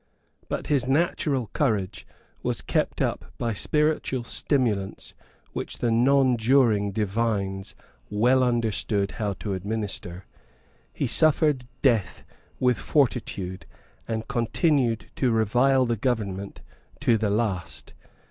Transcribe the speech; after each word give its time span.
But 0.49 0.65
his 0.65 0.87
natural 0.87 1.51
courage 1.53 2.07
was 2.41 2.63
kept 2.63 3.03
up 3.03 3.25
by 3.37 3.53
spiritual 3.53 4.23
stimulants 4.23 5.13
which 5.53 5.77
the 5.77 5.91
nonjuring 5.91 6.91
divines 6.91 7.75
well 8.09 8.41
understood 8.43 9.11
how 9.11 9.33
to 9.33 9.53
administer. 9.53 10.25
He 10.91 11.05
suffered 11.05 11.67
death 11.83 12.23
with 12.59 12.79
fortitude, 12.79 13.67
and 14.07 14.27
continued 14.27 15.11
to 15.17 15.29
revile 15.29 15.85
the 15.85 15.97
government 15.97 16.61
to 17.01 17.15
the 17.19 17.29
last. 17.29 17.93